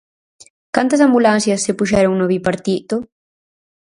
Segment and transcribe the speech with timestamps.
[0.75, 2.95] ¿Cantas ambulancias se puxeron no bipartito?